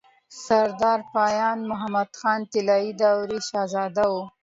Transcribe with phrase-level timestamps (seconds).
[0.45, 4.23] سردار پاينده محمد خان طلايي دورې شهزاده وو